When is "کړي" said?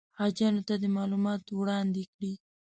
2.13-2.33